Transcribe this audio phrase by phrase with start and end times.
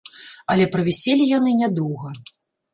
[0.53, 2.09] Але правіселі яны нядоўга.